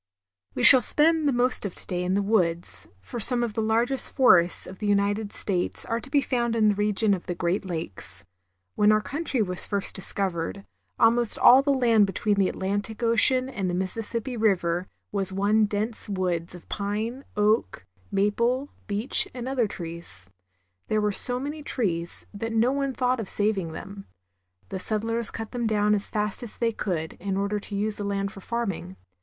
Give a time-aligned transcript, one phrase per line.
[0.55, 3.61] WE shall spend the most of to day in the woods, for some of the
[3.61, 7.35] largest forests of the United States are to be found in the region of the
[7.35, 8.25] Great Lakes.
[8.73, 10.65] When our country was first discovered,
[10.97, 12.55] almost all the land between THE FORESTS.
[12.61, 17.85] 185 the Atlantic Ocean and the Mississippi River was one dense woods of pine, oak,
[18.11, 20.31] maple, beech, and other trees.
[20.87, 24.07] There were so many trees that no one thought of saving them.
[24.69, 27.61] The settlers cut them down as fast as they could, in order Lumbering.
[27.69, 28.95] to use the land for farming.